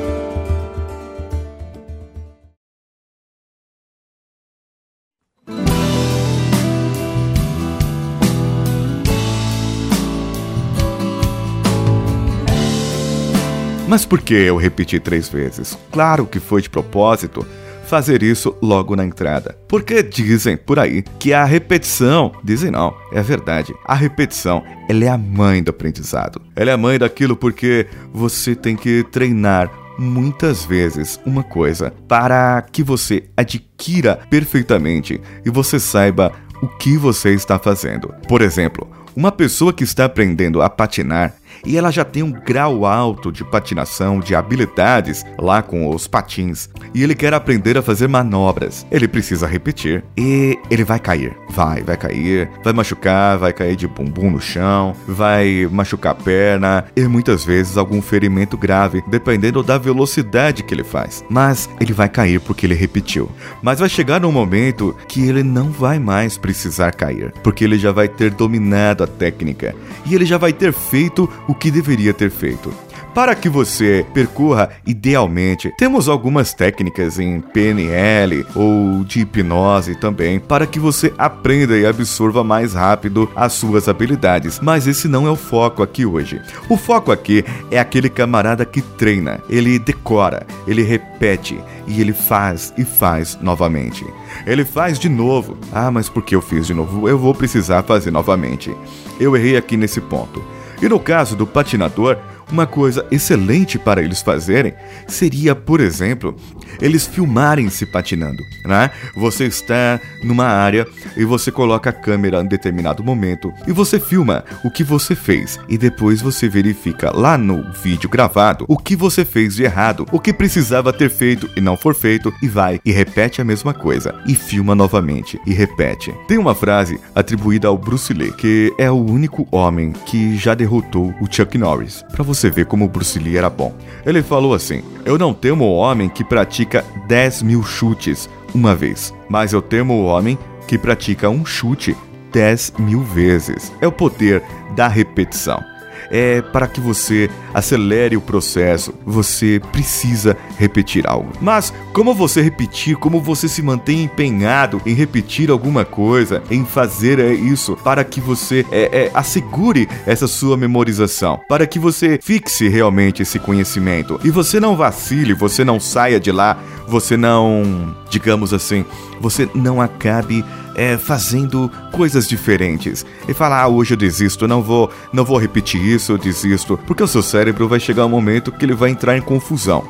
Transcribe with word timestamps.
Mas 13.89 14.05
por 14.05 14.21
que 14.21 14.35
eu 14.35 14.55
repeti 14.55 14.99
três 14.99 15.27
vezes? 15.29 15.75
Claro 15.91 16.27
que 16.27 16.39
foi 16.39 16.61
de 16.61 16.69
propósito 16.69 17.43
fazer 17.87 18.21
isso 18.21 18.55
logo 18.61 18.95
na 18.95 19.03
entrada. 19.03 19.57
Porque 19.67 20.03
dizem 20.03 20.55
por 20.55 20.77
aí 20.77 21.03
que 21.17 21.33
a 21.33 21.43
repetição, 21.43 22.31
dizem 22.43 22.69
não, 22.69 22.95
é 23.11 23.23
verdade. 23.23 23.73
A 23.83 23.95
repetição, 23.95 24.63
ela 24.87 25.05
é 25.05 25.07
a 25.07 25.17
mãe 25.17 25.63
do 25.63 25.71
aprendizado. 25.71 26.39
Ela 26.55 26.69
é 26.69 26.73
a 26.73 26.77
mãe 26.77 26.99
daquilo 26.99 27.35
porque 27.35 27.87
você 28.13 28.53
tem 28.53 28.75
que 28.75 29.03
treinar 29.11 29.71
muitas 29.97 30.63
vezes 30.63 31.19
uma 31.25 31.41
coisa 31.41 31.91
para 32.07 32.63
que 32.71 32.83
você 32.83 33.23
adquira 33.35 34.19
perfeitamente 34.29 35.19
e 35.43 35.49
você 35.49 35.79
saiba 35.79 36.31
o 36.61 36.67
que 36.67 36.95
você 36.95 37.33
está 37.33 37.57
fazendo. 37.57 38.13
Por 38.27 38.43
exemplo, 38.43 38.87
uma 39.15 39.31
pessoa 39.31 39.73
que 39.73 39.83
está 39.83 40.05
aprendendo 40.05 40.61
a 40.61 40.69
patinar 40.69 41.33
e 41.65 41.77
ela 41.77 41.91
já 41.91 42.03
tem 42.03 42.23
um 42.23 42.31
grau 42.31 42.85
alto 42.85 43.31
de 43.31 43.43
patinação, 43.43 44.19
de 44.19 44.35
habilidades 44.35 45.25
lá 45.37 45.61
com 45.61 45.89
os 45.89 46.07
patins, 46.07 46.69
e 46.93 47.03
ele 47.03 47.15
quer 47.15 47.33
aprender 47.33 47.77
a 47.77 47.81
fazer 47.81 48.07
manobras. 48.07 48.85
Ele 48.91 49.07
precisa 49.07 49.47
repetir 49.47 50.03
e 50.17 50.57
ele 50.69 50.83
vai 50.83 50.99
cair. 50.99 51.35
Vai, 51.59 51.83
vai 51.83 51.97
cair, 51.97 52.49
vai 52.63 52.71
machucar, 52.71 53.37
vai 53.37 53.51
cair 53.51 53.75
de 53.75 53.85
bumbum 53.85 54.31
no 54.31 54.39
chão, 54.39 54.95
vai 55.05 55.67
machucar 55.69 56.13
a 56.13 56.15
perna 56.15 56.85
e 56.95 57.01
muitas 57.01 57.43
vezes 57.43 57.75
algum 57.75 58.01
ferimento 58.01 58.57
grave, 58.57 59.03
dependendo 59.07 59.61
da 59.61 59.77
velocidade 59.77 60.63
que 60.63 60.73
ele 60.73 60.85
faz. 60.85 61.21
Mas 61.29 61.69
ele 61.81 61.91
vai 61.91 62.07
cair 62.07 62.39
porque 62.39 62.65
ele 62.65 62.75
repetiu. 62.75 63.29
Mas 63.61 63.81
vai 63.81 63.89
chegar 63.89 64.23
um 64.23 64.31
momento 64.31 64.95
que 65.05 65.27
ele 65.27 65.43
não 65.43 65.69
vai 65.69 65.99
mais 65.99 66.37
precisar 66.37 66.93
cair, 66.93 67.33
porque 67.43 67.65
ele 67.65 67.77
já 67.77 67.91
vai 67.91 68.07
ter 68.07 68.31
dominado 68.31 69.03
a 69.03 69.07
técnica 69.07 69.75
e 70.05 70.15
ele 70.15 70.25
já 70.25 70.37
vai 70.37 70.53
ter 70.53 70.71
feito 70.71 71.29
o 71.45 71.53
que 71.53 71.69
deveria 71.69 72.13
ter 72.13 72.31
feito. 72.31 72.73
Para 73.19 73.35
que 73.35 73.49
você 73.49 74.05
percorra 74.13 74.69
idealmente, 74.87 75.73
temos 75.77 76.07
algumas 76.07 76.53
técnicas 76.53 77.19
em 77.19 77.41
PNL 77.41 78.45
ou 78.55 79.03
de 79.03 79.19
hipnose 79.19 79.93
também 79.93 80.39
para 80.39 80.65
que 80.65 80.79
você 80.79 81.13
aprenda 81.17 81.77
e 81.77 81.85
absorva 81.85 82.45
mais 82.45 82.73
rápido 82.73 83.29
as 83.35 83.51
suas 83.51 83.89
habilidades. 83.89 84.61
Mas 84.61 84.87
esse 84.87 85.09
não 85.09 85.27
é 85.27 85.29
o 85.29 85.35
foco 85.35 85.83
aqui 85.83 86.05
hoje. 86.05 86.41
O 86.69 86.77
foco 86.77 87.11
aqui 87.11 87.43
é 87.69 87.77
aquele 87.77 88.09
camarada 88.09 88.63
que 88.63 88.81
treina, 88.81 89.41
ele 89.49 89.77
decora, 89.77 90.47
ele 90.65 90.81
repete 90.81 91.59
e 91.87 91.99
ele 91.99 92.13
faz 92.13 92.73
e 92.77 92.85
faz 92.85 93.37
novamente. 93.41 94.05
Ele 94.47 94.63
faz 94.63 94.97
de 94.97 95.09
novo. 95.09 95.57
Ah, 95.73 95.91
mas 95.91 96.07
por 96.07 96.23
que 96.23 96.37
eu 96.37 96.41
fiz 96.41 96.67
de 96.67 96.73
novo? 96.73 97.09
Eu 97.09 97.19
vou 97.19 97.35
precisar 97.35 97.83
fazer 97.83 98.11
novamente. 98.11 98.73
Eu 99.19 99.35
errei 99.35 99.57
aqui 99.57 99.75
nesse 99.75 99.99
ponto. 99.99 100.41
E 100.81 100.87
no 100.87 100.97
caso 100.97 101.35
do 101.35 101.45
patinador, 101.45 102.17
uma 102.53 102.67
coisa 102.67 103.05
excelente 103.11 103.77
para 103.77 104.01
eles 104.01 104.21
fazerem 104.21 104.73
seria, 105.07 105.55
por 105.55 105.79
exemplo, 105.79 106.35
eles 106.81 107.05
filmarem 107.05 107.69
se 107.69 107.85
patinando, 107.85 108.43
né? 108.65 108.91
Você 109.15 109.45
está 109.45 109.99
numa 110.23 110.45
área 110.45 110.87
e 111.17 111.25
você 111.25 111.51
coloca 111.51 111.89
a 111.89 111.93
câmera 111.93 112.41
em 112.41 112.47
determinado 112.47 113.03
momento 113.03 113.53
e 113.67 113.71
você 113.71 113.99
filma 113.99 114.43
o 114.63 114.71
que 114.71 114.83
você 114.83 115.15
fez 115.15 115.59
e 115.67 115.77
depois 115.77 116.21
você 116.21 116.47
verifica 116.47 117.15
lá 117.15 117.37
no 117.37 117.71
vídeo 117.83 118.09
gravado 118.09 118.65
o 118.67 118.77
que 118.77 118.95
você 118.95 119.25
fez 119.25 119.55
de 119.55 119.63
errado, 119.63 120.05
o 120.11 120.19
que 120.19 120.33
precisava 120.33 120.93
ter 120.93 121.09
feito 121.09 121.49
e 121.55 121.61
não 121.61 121.75
for 121.75 121.93
feito 121.93 122.33
e 122.41 122.47
vai 122.47 122.79
e 122.85 122.91
repete 122.91 123.41
a 123.41 123.45
mesma 123.45 123.73
coisa 123.73 124.15
e 124.25 124.35
filma 124.35 124.75
novamente 124.75 125.39
e 125.45 125.53
repete. 125.53 126.13
Tem 126.27 126.37
uma 126.37 126.55
frase 126.55 126.99
atribuída 127.13 127.67
ao 127.67 127.77
Bruce 127.77 128.13
Lee 128.13 128.31
que 128.31 128.73
é 128.77 128.89
o 128.89 128.95
único 128.95 129.47
homem 129.51 129.91
que 130.05 130.37
já 130.37 130.53
derrotou 130.53 131.13
o 131.19 131.27
Chuck 131.29 131.57
Norris. 131.57 132.03
Para 132.11 132.23
você 132.23 132.38
ver 132.47 132.67
como 132.67 132.85
o 132.85 132.87
Bruce 132.87 133.17
Lee 133.17 133.37
era 133.37 133.49
bom. 133.49 133.73
Ele 134.05 134.21
falou 134.21 134.53
assim: 134.53 134.83
Eu 135.03 135.17
não 135.17 135.33
temo 135.33 135.65
o 135.65 135.75
homem 135.75 136.07
que 136.07 136.23
pratica 136.23 136.85
10 137.07 137.41
mil 137.41 137.63
chutes 137.63 138.29
uma 138.53 138.75
vez, 138.75 139.11
mas 139.27 139.51
eu 139.51 139.63
temo 139.63 139.95
o 139.95 140.05
homem 140.05 140.37
que 140.67 140.77
pratica 140.77 141.27
um 141.27 141.43
chute 141.43 141.97
10 142.31 142.73
mil 142.77 143.01
vezes. 143.01 143.71
É 143.81 143.87
o 143.87 143.91
poder 143.91 144.43
da 144.75 144.87
repetição 144.87 145.63
é 146.09 146.41
para 146.41 146.67
que 146.67 146.79
você 146.79 147.29
acelere 147.53 148.17
o 148.17 148.21
processo, 148.21 148.93
você 149.05 149.61
precisa 149.71 150.35
repetir 150.57 151.07
algo. 151.07 151.31
Mas 151.41 151.73
como 151.93 152.13
você 152.13 152.41
repetir, 152.41 152.95
como 152.95 153.21
você 153.21 153.47
se 153.47 153.61
mantém 153.61 154.03
empenhado 154.03 154.81
em 154.85 154.93
repetir 154.93 155.49
alguma 155.49 155.85
coisa, 155.85 156.43
em 156.49 156.65
fazer 156.65 157.19
é, 157.19 157.33
isso, 157.33 157.75
para 157.83 158.03
que 158.03 158.19
você 158.19 158.65
é, 158.71 159.05
é, 159.05 159.11
assegure 159.13 159.87
essa 160.05 160.27
sua 160.27 160.57
memorização, 160.57 161.39
para 161.47 161.67
que 161.67 161.79
você 161.79 162.19
fixe 162.21 162.67
realmente 162.67 163.21
esse 163.21 163.39
conhecimento 163.39 164.19
e 164.23 164.29
você 164.29 164.59
não 164.59 164.75
vacile, 164.75 165.33
você 165.33 165.63
não 165.63 165.79
saia 165.79 166.19
de 166.19 166.31
lá, 166.31 166.57
você 166.87 167.15
não, 167.15 167.95
digamos 168.09 168.53
assim, 168.53 168.85
você 169.19 169.49
não 169.53 169.81
acabe 169.81 170.43
é, 170.75 170.97
fazendo 170.97 171.69
coisas 171.91 172.27
diferentes 172.27 173.05
e 173.27 173.33
falar, 173.33 173.61
ah, 173.61 173.67
hoje 173.67 173.93
eu 173.93 173.97
desisto, 173.97 174.47
não 174.47 174.61
vou, 174.61 174.89
não 175.11 175.25
vou 175.25 175.37
repetir 175.37 175.81
isso, 175.81 176.13
eu 176.13 176.17
desisto, 176.17 176.79
porque 176.87 177.03
o 177.03 177.07
seu 177.07 177.21
cérebro 177.21 177.67
vai 177.67 177.79
chegar 177.79 178.05
um 178.05 178.09
momento 178.09 178.51
que 178.51 178.65
ele 178.65 178.73
vai 178.73 178.89
entrar 178.89 179.17
em 179.17 179.21
confusão. 179.21 179.83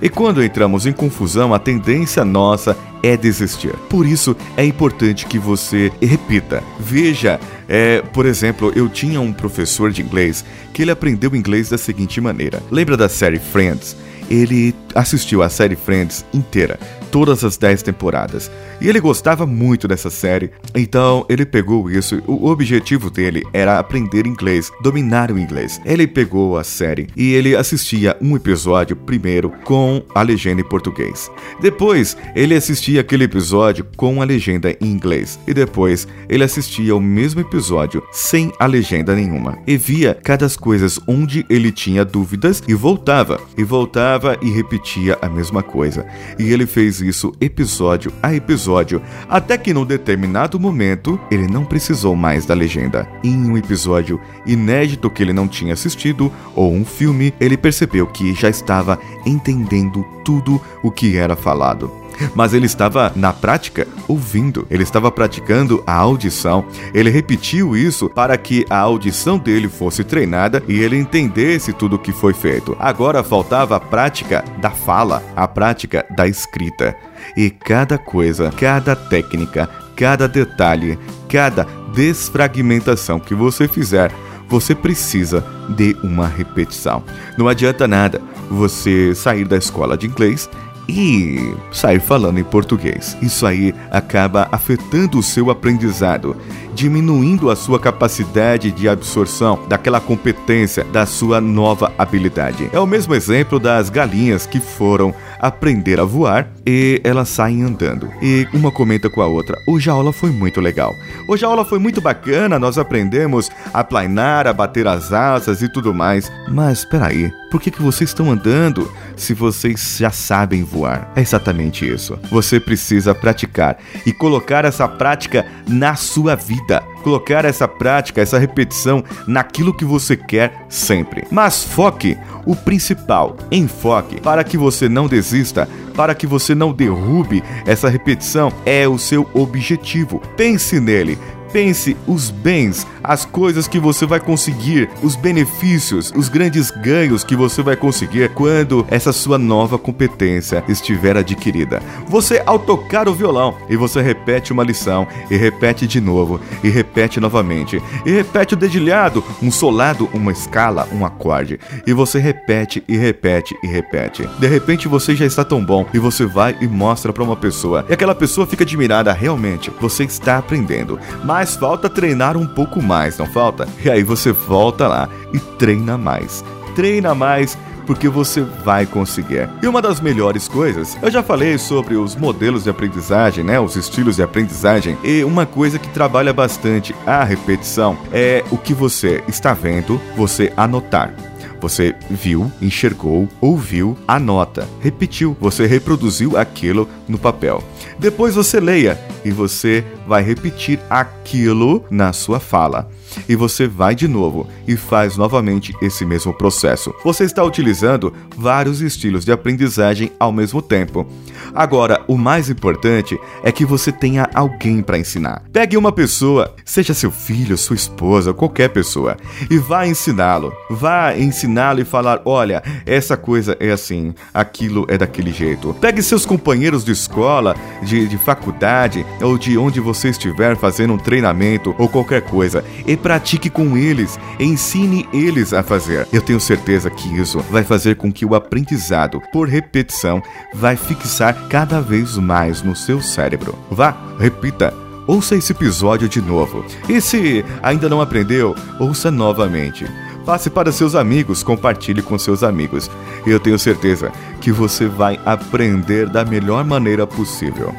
E 0.00 0.08
quando 0.08 0.42
entramos 0.42 0.84
em 0.84 0.92
confusão, 0.92 1.54
a 1.54 1.60
tendência 1.60 2.24
nossa 2.24 2.76
é 3.04 3.16
desistir. 3.16 3.72
Por 3.88 4.04
isso 4.04 4.36
é 4.56 4.64
importante 4.64 5.26
que 5.26 5.38
você 5.38 5.92
repita. 6.02 6.60
Veja, 6.80 7.38
é, 7.68 8.02
por 8.12 8.26
exemplo, 8.26 8.72
eu 8.74 8.88
tinha 8.88 9.20
um 9.20 9.32
professor 9.32 9.92
de 9.92 10.02
inglês 10.02 10.44
que 10.72 10.82
ele 10.82 10.90
aprendeu 10.90 11.36
inglês 11.36 11.68
da 11.68 11.78
seguinte 11.78 12.20
maneira. 12.20 12.60
Lembra 12.68 12.96
da 12.96 13.08
série 13.08 13.38
Friends? 13.38 13.96
ele 14.32 14.74
assistiu 14.94 15.42
a 15.42 15.48
série 15.48 15.76
Friends 15.76 16.24
inteira, 16.32 16.78
todas 17.12 17.44
as 17.44 17.56
10 17.56 17.82
temporadas. 17.82 18.50
E 18.80 18.88
ele 18.88 18.98
gostava 18.98 19.46
muito 19.46 19.86
dessa 19.86 20.10
série, 20.10 20.50
então 20.74 21.24
ele 21.28 21.46
pegou 21.46 21.90
isso. 21.90 22.20
O 22.26 22.48
objetivo 22.48 23.10
dele 23.10 23.44
era 23.52 23.78
aprender 23.78 24.26
inglês, 24.26 24.72
dominar 24.82 25.30
o 25.30 25.38
inglês. 25.38 25.80
Ele 25.84 26.06
pegou 26.06 26.56
a 26.58 26.64
série 26.64 27.08
e 27.16 27.34
ele 27.34 27.54
assistia 27.54 28.16
um 28.20 28.34
episódio 28.34 28.96
primeiro 28.96 29.50
com 29.64 30.02
a 30.14 30.22
legenda 30.22 30.60
em 30.60 30.68
português. 30.68 31.30
Depois, 31.60 32.16
ele 32.34 32.54
assistia 32.54 33.02
aquele 33.02 33.24
episódio 33.24 33.86
com 33.96 34.20
a 34.20 34.24
legenda 34.24 34.74
em 34.80 34.86
inglês. 34.86 35.38
E 35.46 35.52
depois, 35.52 36.08
ele 36.28 36.42
assistia 36.42 36.96
o 36.96 37.00
mesmo 37.00 37.40
episódio 37.40 38.02
sem 38.10 38.50
a 38.58 38.66
legenda 38.66 39.14
nenhuma. 39.14 39.58
E 39.66 39.76
via 39.76 40.14
cada 40.22 40.42
coisas 40.56 40.98
onde 41.06 41.44
ele 41.48 41.70
tinha 41.70 42.04
dúvidas 42.04 42.62
e 42.66 42.74
voltava. 42.74 43.40
E 43.56 43.62
voltava 43.62 44.38
e 44.40 44.50
repetia 44.50 45.18
a 45.20 45.28
mesma 45.28 45.62
coisa. 45.62 46.06
E 46.38 46.52
ele 46.52 46.66
fez 46.66 47.01
isso 47.02 47.32
episódio 47.40 48.12
a 48.22 48.34
episódio, 48.34 49.02
até 49.28 49.56
que 49.56 49.72
num 49.72 49.84
determinado 49.84 50.58
momento 50.58 51.18
ele 51.30 51.46
não 51.46 51.64
precisou 51.64 52.14
mais 52.14 52.46
da 52.46 52.54
legenda. 52.54 53.08
Em 53.22 53.36
um 53.36 53.56
episódio 53.56 54.20
inédito 54.46 55.10
que 55.10 55.22
ele 55.22 55.32
não 55.32 55.48
tinha 55.48 55.74
assistido 55.74 56.32
ou 56.54 56.72
um 56.72 56.84
filme, 56.84 57.32
ele 57.40 57.56
percebeu 57.56 58.06
que 58.06 58.34
já 58.34 58.48
estava 58.48 58.98
entendendo 59.24 60.04
tudo 60.24 60.60
o 60.82 60.90
que 60.90 61.16
era 61.16 61.36
falado 61.36 62.01
mas 62.34 62.54
ele 62.54 62.66
estava 62.66 63.12
na 63.14 63.32
prática 63.32 63.86
ouvindo, 64.08 64.66
ele 64.70 64.82
estava 64.82 65.10
praticando 65.10 65.82
a 65.86 65.94
audição. 65.94 66.64
Ele 66.94 67.10
repetiu 67.10 67.76
isso 67.76 68.08
para 68.08 68.36
que 68.36 68.66
a 68.68 68.78
audição 68.78 69.38
dele 69.38 69.68
fosse 69.68 70.04
treinada 70.04 70.62
e 70.68 70.80
ele 70.80 70.96
entendesse 70.96 71.72
tudo 71.72 71.96
o 71.96 71.98
que 71.98 72.12
foi 72.12 72.32
feito. 72.32 72.76
Agora 72.78 73.22
faltava 73.22 73.76
a 73.76 73.80
prática 73.80 74.44
da 74.60 74.70
fala, 74.70 75.22
a 75.36 75.46
prática 75.46 76.04
da 76.16 76.26
escrita. 76.26 76.96
E 77.36 77.50
cada 77.50 77.98
coisa, 77.98 78.50
cada 78.58 78.96
técnica, 78.96 79.68
cada 79.96 80.26
detalhe, 80.26 80.98
cada 81.28 81.66
desfragmentação 81.94 83.20
que 83.20 83.34
você 83.34 83.68
fizer, 83.68 84.12
você 84.48 84.74
precisa 84.74 85.44
de 85.70 85.96
uma 86.02 86.26
repetição. 86.26 87.02
Não 87.38 87.48
adianta 87.48 87.88
nada 87.88 88.20
você 88.50 89.14
sair 89.14 89.46
da 89.46 89.56
escola 89.56 89.96
de 89.96 90.06
inglês 90.06 90.48
e 90.88 91.54
sair 91.70 92.00
falando 92.00 92.38
em 92.38 92.44
português. 92.44 93.16
Isso 93.22 93.46
aí 93.46 93.74
acaba 93.90 94.48
afetando 94.50 95.18
o 95.18 95.22
seu 95.22 95.50
aprendizado, 95.50 96.36
diminuindo 96.74 97.50
a 97.50 97.56
sua 97.56 97.78
capacidade 97.78 98.70
de 98.70 98.88
absorção 98.88 99.60
daquela 99.68 100.00
competência 100.00 100.84
da 100.84 101.06
sua 101.06 101.40
nova 101.40 101.92
habilidade. 101.96 102.68
É 102.72 102.80
o 102.80 102.86
mesmo 102.86 103.14
exemplo 103.14 103.58
das 103.58 103.90
galinhas 103.90 104.46
que 104.46 104.60
foram 104.60 105.14
aprender 105.42 105.98
a 105.98 106.04
voar 106.04 106.48
e 106.64 107.00
elas 107.02 107.28
saem 107.28 107.64
andando. 107.64 108.08
E 108.22 108.46
uma 108.54 108.70
comenta 108.70 109.10
com 109.10 109.20
a 109.20 109.26
outra: 109.26 109.58
Hoje 109.66 109.90
a 109.90 109.92
aula 109.92 110.12
foi 110.12 110.30
muito 110.30 110.60
legal. 110.60 110.94
Hoje 111.26 111.44
a 111.44 111.48
aula 111.48 111.64
foi 111.64 111.80
muito 111.80 112.00
bacana, 112.00 112.60
nós 112.60 112.78
aprendemos 112.78 113.50
a 113.74 113.82
planar, 113.82 114.46
a 114.46 114.52
bater 114.52 114.86
as 114.86 115.12
asas 115.12 115.60
e 115.60 115.68
tudo 115.68 115.92
mais. 115.92 116.30
Mas 116.48 116.78
espera 116.78 117.08
aí, 117.08 117.32
por 117.50 117.60
que, 117.60 117.72
que 117.72 117.82
vocês 117.82 118.10
estão 118.10 118.30
andando 118.30 118.90
se 119.16 119.34
vocês 119.34 119.96
já 119.98 120.10
sabem 120.10 120.62
voar? 120.62 121.10
É 121.16 121.20
exatamente 121.20 121.86
isso. 121.86 122.16
Você 122.30 122.60
precisa 122.60 123.12
praticar 123.12 123.78
e 124.06 124.12
colocar 124.12 124.64
essa 124.64 124.86
prática 124.86 125.44
na 125.66 125.96
sua 125.96 126.36
vida 126.36 126.82
colocar 127.02 127.44
essa 127.44 127.68
prática, 127.68 128.20
essa 128.20 128.38
repetição 128.38 129.04
naquilo 129.26 129.74
que 129.74 129.84
você 129.84 130.16
quer 130.16 130.64
sempre. 130.68 131.24
Mas 131.30 131.64
foque 131.64 132.16
o 132.44 132.54
principal, 132.56 133.36
enfoque 133.50 134.20
para 134.20 134.44
que 134.44 134.56
você 134.56 134.88
não 134.88 135.06
desista, 135.06 135.68
para 135.94 136.14
que 136.14 136.26
você 136.26 136.54
não 136.54 136.72
derrube 136.72 137.42
essa 137.66 137.88
repetição, 137.88 138.52
é 138.64 138.86
o 138.88 138.98
seu 138.98 139.28
objetivo. 139.34 140.20
Pense 140.36 140.80
nele, 140.80 141.18
Pense 141.52 141.96
os 142.06 142.30
bens, 142.30 142.86
as 143.04 143.24
coisas 143.24 143.68
que 143.68 143.78
você 143.78 144.06
vai 144.06 144.18
conseguir, 144.18 144.88
os 145.02 145.14
benefícios, 145.14 146.12
os 146.16 146.28
grandes 146.28 146.70
ganhos 146.70 147.22
que 147.22 147.36
você 147.36 147.62
vai 147.62 147.76
conseguir 147.76 148.30
quando 148.30 148.86
essa 148.88 149.12
sua 149.12 149.36
nova 149.38 149.78
competência 149.78 150.64
estiver 150.66 151.16
adquirida. 151.16 151.82
Você, 152.06 152.42
ao 152.46 152.58
tocar 152.58 153.08
o 153.08 153.14
violão, 153.14 153.56
e 153.68 153.76
você 153.76 154.00
repete 154.00 154.52
uma 154.52 154.64
lição, 154.64 155.06
e 155.30 155.36
repete 155.36 155.86
de 155.86 156.00
novo, 156.00 156.40
e 156.64 156.70
repete 156.70 157.20
novamente, 157.20 157.82
e 158.06 158.10
repete 158.10 158.54
o 158.54 158.56
dedilhado, 158.56 159.22
um 159.42 159.50
solado, 159.50 160.08
uma 160.14 160.32
escala, 160.32 160.88
um 160.92 161.04
acorde, 161.04 161.60
e 161.86 161.92
você 161.92 162.18
repete 162.18 162.82
e 162.88 162.96
repete 162.96 163.54
e 163.62 163.66
repete. 163.66 164.26
De 164.38 164.46
repente 164.46 164.88
você 164.88 165.14
já 165.14 165.26
está 165.26 165.44
tão 165.44 165.62
bom 165.62 165.86
e 165.92 165.98
você 165.98 166.24
vai 166.24 166.56
e 166.60 166.66
mostra 166.66 167.12
para 167.12 167.22
uma 167.22 167.36
pessoa, 167.36 167.84
e 167.88 167.92
aquela 167.92 168.14
pessoa 168.14 168.46
fica 168.46 168.64
admirada 168.64 169.12
realmente. 169.12 169.70
Você 169.80 170.04
está 170.04 170.38
aprendendo. 170.38 170.98
Mas 171.24 171.41
mas 171.42 171.56
falta 171.56 171.90
treinar 171.90 172.36
um 172.36 172.46
pouco 172.46 172.80
mais, 172.80 173.18
não 173.18 173.26
falta? 173.26 173.66
E 173.84 173.90
aí 173.90 174.04
você 174.04 174.30
volta 174.30 174.86
lá 174.86 175.08
e 175.32 175.40
treina 175.40 175.98
mais. 175.98 176.44
Treina 176.76 177.16
mais 177.16 177.58
porque 177.84 178.08
você 178.08 178.42
vai 178.64 178.86
conseguir. 178.86 179.50
E 179.60 179.66
uma 179.66 179.82
das 179.82 180.00
melhores 180.00 180.46
coisas, 180.46 180.96
eu 181.02 181.10
já 181.10 181.20
falei 181.20 181.58
sobre 181.58 181.96
os 181.96 182.14
modelos 182.14 182.62
de 182.62 182.70
aprendizagem, 182.70 183.42
né, 183.42 183.58
os 183.58 183.74
estilos 183.74 184.14
de 184.14 184.22
aprendizagem, 184.22 184.96
e 185.02 185.24
uma 185.24 185.44
coisa 185.44 185.80
que 185.80 185.88
trabalha 185.88 186.32
bastante 186.32 186.94
a 187.04 187.24
repetição 187.24 187.98
é 188.12 188.44
o 188.52 188.56
que 188.56 188.72
você 188.72 189.20
está 189.26 189.52
vendo, 189.52 190.00
você 190.16 190.52
anotar. 190.56 191.12
Você 191.60 191.92
viu, 192.08 192.52
enxergou, 192.62 193.28
ouviu, 193.40 193.98
anota, 194.06 194.68
repetiu, 194.80 195.36
você 195.40 195.66
reproduziu 195.66 196.36
aquilo 196.36 196.88
no 197.08 197.18
papel. 197.18 197.64
Depois 197.98 198.36
você 198.36 198.60
leia 198.60 198.96
e 199.24 199.30
você 199.30 199.84
vai 200.06 200.22
repetir 200.22 200.80
aquilo 200.90 201.84
na 201.90 202.12
sua 202.12 202.40
fala. 202.40 202.88
E 203.28 203.36
você 203.36 203.66
vai 203.66 203.94
de 203.94 204.08
novo 204.08 204.46
e 204.66 204.76
faz 204.76 205.16
novamente 205.16 205.74
esse 205.80 206.04
mesmo 206.04 206.32
processo. 206.32 206.94
Você 207.04 207.24
está 207.24 207.42
utilizando 207.44 208.12
vários 208.36 208.80
estilos 208.80 209.24
de 209.24 209.32
aprendizagem 209.32 210.12
ao 210.18 210.32
mesmo 210.32 210.60
tempo. 210.60 211.06
Agora, 211.54 212.02
o 212.06 212.16
mais 212.16 212.48
importante 212.48 213.18
é 213.42 213.52
que 213.52 213.64
você 213.64 213.92
tenha 213.92 214.28
alguém 214.34 214.82
para 214.82 214.98
ensinar. 214.98 215.42
Pegue 215.52 215.76
uma 215.76 215.92
pessoa, 215.92 216.54
seja 216.64 216.94
seu 216.94 217.10
filho, 217.10 217.58
sua 217.58 217.76
esposa, 217.76 218.32
qualquer 218.32 218.68
pessoa, 218.68 219.16
e 219.50 219.58
vá 219.58 219.86
ensiná-lo. 219.86 220.52
Vá 220.70 221.16
ensiná-lo 221.16 221.80
e 221.80 221.84
falar: 221.84 222.22
olha, 222.24 222.62
essa 222.86 223.16
coisa 223.16 223.56
é 223.60 223.70
assim, 223.70 224.14
aquilo 224.32 224.86
é 224.88 224.96
daquele 224.96 225.32
jeito. 225.32 225.74
Pegue 225.80 226.02
seus 226.02 226.24
companheiros 226.24 226.84
de 226.84 226.92
escola, 226.92 227.54
de, 227.82 228.08
de 228.08 228.18
faculdade 228.18 229.04
ou 229.20 229.36
de 229.36 229.58
onde 229.58 229.80
você 229.80 230.08
estiver 230.08 230.56
fazendo 230.56 230.94
um 230.94 230.98
treinamento 230.98 231.74
ou 231.78 231.88
qualquer 231.88 232.22
coisa 232.22 232.64
e 232.86 232.96
pratique 233.02 233.50
com 233.50 233.76
eles, 233.76 234.18
ensine 234.38 235.08
eles 235.12 235.52
a 235.52 235.62
fazer. 235.62 236.06
Eu 236.12 236.22
tenho 236.22 236.40
certeza 236.40 236.88
que 236.88 237.08
isso 237.20 237.40
vai 237.50 237.64
fazer 237.64 237.96
com 237.96 238.12
que 238.12 238.24
o 238.24 238.34
aprendizado 238.34 239.20
por 239.32 239.48
repetição 239.48 240.22
vai 240.54 240.76
fixar 240.76 241.48
cada 241.48 241.80
vez 241.80 242.16
mais 242.16 242.62
no 242.62 242.76
seu 242.76 243.02
cérebro. 243.02 243.58
Vá, 243.70 243.96
repita. 244.18 244.72
Ouça 245.06 245.34
esse 245.34 245.52
episódio 245.52 246.08
de 246.08 246.22
novo. 246.22 246.64
E 246.88 247.00
se 247.00 247.44
ainda 247.62 247.88
não 247.88 248.00
aprendeu, 248.00 248.54
ouça 248.78 249.10
novamente. 249.10 249.84
Passe 250.24 250.48
para 250.48 250.70
seus 250.70 250.94
amigos, 250.94 251.42
compartilhe 251.42 252.00
com 252.00 252.16
seus 252.16 252.44
amigos. 252.44 252.88
Eu 253.26 253.40
tenho 253.40 253.58
certeza 253.58 254.12
que 254.40 254.52
você 254.52 254.86
vai 254.86 255.18
aprender 255.24 256.08
da 256.08 256.24
melhor 256.24 256.64
maneira 256.64 257.06
possível. 257.06 257.74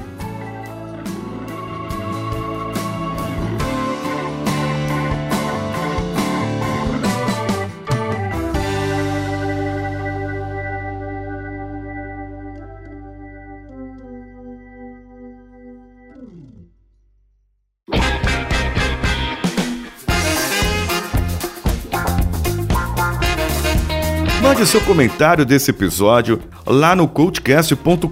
Mande 24.64 24.72
seu 24.72 24.80
comentário 24.80 25.46
desse 25.46 25.72
episódio 25.72 26.40
lá 26.66 26.96
no 26.96 27.06
coachcast.com.br. 27.06 28.08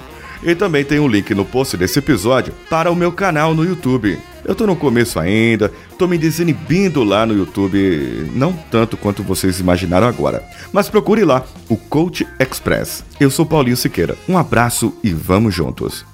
E 0.46 0.54
também 0.54 0.84
tem 0.84 1.00
um 1.00 1.08
link 1.08 1.34
no 1.34 1.46
post 1.46 1.78
desse 1.78 2.00
episódio 2.00 2.54
para 2.70 2.92
o 2.92 2.96
meu 2.96 3.12
canal 3.12 3.54
no 3.56 3.64
YouTube. 3.64 4.20
Eu 4.46 4.54
tô 4.54 4.68
no 4.68 4.76
começo 4.76 5.18
ainda, 5.20 5.72
tô 5.98 6.06
me 6.06 6.18
desinibindo 6.18 7.02
lá 7.02 7.26
no 7.26 7.34
YouTube, 7.34 8.30
não 8.36 8.52
tanto 8.52 8.98
quanto 8.98 9.24
vocês 9.24 9.62
imaginaram 9.62 10.06
agora. 10.06 10.44
Mas 10.74 10.90
procure 10.90 11.24
lá, 11.24 11.46
o 11.70 11.78
Coach 11.78 12.28
Express. 12.38 13.06
Eu 13.20 13.32
sou 13.32 13.46
Paulinho 13.46 13.78
Siqueira. 13.78 14.18
Um 14.28 14.38
abraço 14.38 14.94
e 15.02 15.12
vamos 15.12 15.56
juntos. 15.56 16.06